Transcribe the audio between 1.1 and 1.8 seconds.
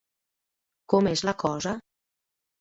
és la cosa?